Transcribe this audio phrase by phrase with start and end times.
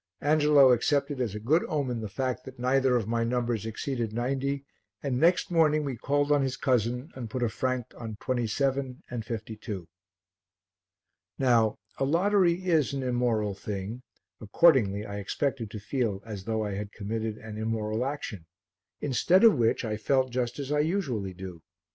[0.21, 4.65] Angelo accepted as a good omen the fact that neither of my numbers exceeded 90,
[5.03, 9.23] and next morning we called on his cousin and put a franc on 27 and
[9.23, 9.87] 52.
[11.37, 14.01] Now, a lottery is an immoral thing,
[14.39, 18.47] accordingly I expected to feel as though I had committed an immoral action,
[19.01, 21.61] instead of which I felt just as I usually do.